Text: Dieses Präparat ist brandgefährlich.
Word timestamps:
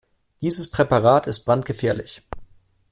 Dieses 0.41 0.71
Präparat 0.71 1.27
ist 1.27 1.45
brandgefährlich. 1.45 2.23